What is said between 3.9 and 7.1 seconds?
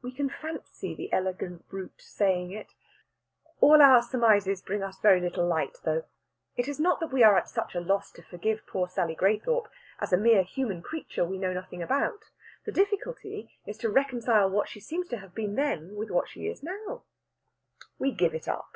surmises bring us very little light, though. It is not